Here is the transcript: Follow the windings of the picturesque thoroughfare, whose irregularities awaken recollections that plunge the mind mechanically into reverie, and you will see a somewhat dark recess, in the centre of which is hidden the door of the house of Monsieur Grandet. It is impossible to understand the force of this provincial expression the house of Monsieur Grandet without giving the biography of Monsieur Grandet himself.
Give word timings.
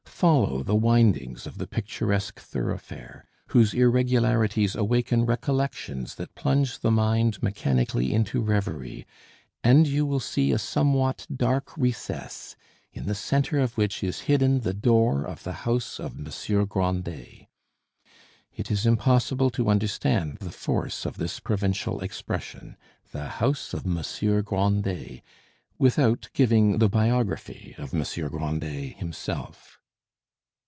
Follow 0.21 0.61
the 0.61 0.75
windings 0.75 1.47
of 1.47 1.57
the 1.57 1.65
picturesque 1.65 2.39
thoroughfare, 2.39 3.25
whose 3.47 3.73
irregularities 3.73 4.75
awaken 4.75 5.25
recollections 5.25 6.13
that 6.13 6.35
plunge 6.35 6.81
the 6.81 6.91
mind 6.91 7.41
mechanically 7.41 8.13
into 8.13 8.39
reverie, 8.39 9.07
and 9.63 9.87
you 9.87 10.05
will 10.05 10.19
see 10.19 10.51
a 10.51 10.59
somewhat 10.59 11.25
dark 11.35 11.75
recess, 11.75 12.55
in 12.93 13.07
the 13.07 13.15
centre 13.15 13.57
of 13.57 13.75
which 13.79 14.03
is 14.03 14.19
hidden 14.29 14.59
the 14.59 14.75
door 14.75 15.25
of 15.25 15.41
the 15.41 15.53
house 15.65 15.99
of 15.99 16.19
Monsieur 16.19 16.65
Grandet. 16.67 17.47
It 18.55 18.69
is 18.69 18.85
impossible 18.85 19.49
to 19.49 19.71
understand 19.71 20.37
the 20.37 20.51
force 20.51 21.03
of 21.03 21.17
this 21.17 21.39
provincial 21.39 21.99
expression 21.99 22.77
the 23.11 23.27
house 23.27 23.73
of 23.73 23.87
Monsieur 23.87 24.43
Grandet 24.43 25.23
without 25.79 26.29
giving 26.35 26.77
the 26.77 26.89
biography 26.89 27.73
of 27.79 27.91
Monsieur 27.91 28.29
Grandet 28.29 28.97
himself. 28.97 29.79